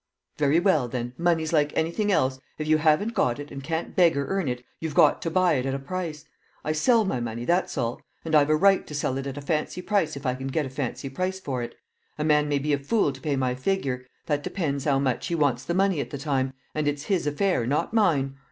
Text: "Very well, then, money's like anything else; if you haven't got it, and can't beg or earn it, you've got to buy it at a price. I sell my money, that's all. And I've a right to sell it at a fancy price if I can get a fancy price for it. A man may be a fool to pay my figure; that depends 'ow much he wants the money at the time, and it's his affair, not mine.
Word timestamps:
"Very 0.39 0.59
well, 0.59 0.87
then, 0.87 1.13
money's 1.15 1.53
like 1.53 1.77
anything 1.77 2.11
else; 2.11 2.39
if 2.57 2.65
you 2.67 2.79
haven't 2.79 3.13
got 3.13 3.37
it, 3.37 3.51
and 3.51 3.63
can't 3.63 3.95
beg 3.95 4.17
or 4.17 4.25
earn 4.29 4.47
it, 4.47 4.63
you've 4.79 4.95
got 4.95 5.21
to 5.21 5.29
buy 5.29 5.53
it 5.53 5.65
at 5.67 5.75
a 5.75 5.77
price. 5.77 6.25
I 6.65 6.71
sell 6.71 7.05
my 7.05 7.19
money, 7.19 7.45
that's 7.45 7.77
all. 7.77 8.01
And 8.25 8.33
I've 8.33 8.49
a 8.49 8.55
right 8.55 8.87
to 8.87 8.95
sell 8.95 9.15
it 9.19 9.27
at 9.27 9.37
a 9.37 9.41
fancy 9.41 9.79
price 9.83 10.15
if 10.17 10.25
I 10.25 10.33
can 10.33 10.47
get 10.47 10.65
a 10.65 10.71
fancy 10.71 11.07
price 11.07 11.39
for 11.39 11.61
it. 11.61 11.75
A 12.17 12.23
man 12.23 12.49
may 12.49 12.57
be 12.57 12.73
a 12.73 12.79
fool 12.79 13.13
to 13.13 13.21
pay 13.21 13.35
my 13.35 13.53
figure; 13.53 14.07
that 14.25 14.41
depends 14.41 14.87
'ow 14.87 14.97
much 14.97 15.27
he 15.27 15.35
wants 15.35 15.65
the 15.65 15.75
money 15.75 15.99
at 16.01 16.09
the 16.09 16.17
time, 16.17 16.53
and 16.73 16.87
it's 16.87 17.03
his 17.03 17.27
affair, 17.27 17.67
not 17.67 17.93
mine. 17.93 18.37